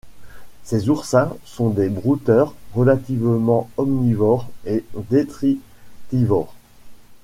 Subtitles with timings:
[0.63, 6.55] Ces oursins sont des brouteurs relativement omnivores et détritivores.